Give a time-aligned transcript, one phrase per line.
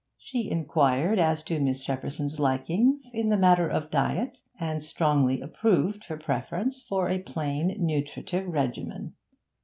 [0.17, 6.05] She inquired as to Miss Shepperson's likings in the matter of diet, and strongly approved
[6.05, 9.13] her preference for a plain, nutritive regimen.